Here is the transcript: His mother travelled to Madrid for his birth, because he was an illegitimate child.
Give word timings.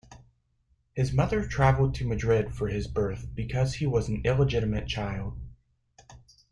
His 0.95 1.13
mother 1.13 1.45
travelled 1.45 1.93
to 1.93 2.07
Madrid 2.07 2.55
for 2.55 2.69
his 2.69 2.87
birth, 2.87 3.27
because 3.35 3.75
he 3.75 3.85
was 3.85 4.07
an 4.09 4.23
illegitimate 4.25 4.87
child. 4.87 5.37